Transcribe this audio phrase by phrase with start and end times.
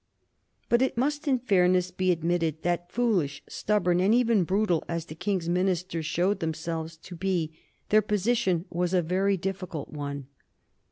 [0.67, 5.13] But it must in fairness be admitted that, foolish, stubborn, and even brutal as the
[5.13, 7.51] King's ministers showed themselves to be,
[7.89, 10.25] their position was a very difficult one.